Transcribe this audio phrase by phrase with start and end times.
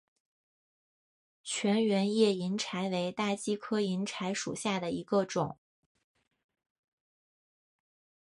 [1.43, 5.59] 全缘叶银柴为大戟科银柴属下的一个种。